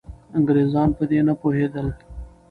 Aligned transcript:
انګریزان 0.37 0.89
په 0.97 1.03
دې 1.09 1.19
نه 1.27 1.33
پوهېدل. 1.41 1.87